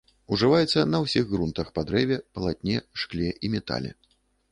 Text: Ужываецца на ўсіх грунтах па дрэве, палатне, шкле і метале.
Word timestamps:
Ужываецца 0.35 0.85
на 0.93 1.01
ўсіх 1.03 1.27
грунтах 1.33 1.69
па 1.75 1.83
дрэве, 1.89 2.17
палатне, 2.39 2.77
шкле 3.03 3.29
і 3.47 3.51
метале. 3.57 3.91